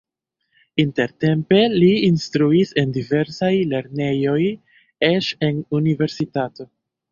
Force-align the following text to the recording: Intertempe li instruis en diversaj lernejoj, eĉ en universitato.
Intertempe 0.83 1.59
li 1.73 1.89
instruis 2.07 2.73
en 2.85 2.97
diversaj 2.97 3.51
lernejoj, 3.75 4.41
eĉ 5.13 5.31
en 5.51 5.63
universitato. 5.85 6.71